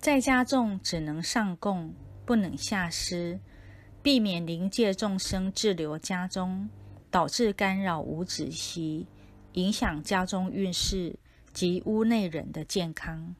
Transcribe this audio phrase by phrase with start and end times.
[0.00, 1.92] 在家众只能上供，
[2.24, 3.38] 不能下施，
[4.02, 6.70] 避免临界众生滞留家中，
[7.10, 9.06] 导致干扰无止息，
[9.52, 11.18] 影响家中运势
[11.52, 13.34] 及屋内人的健康。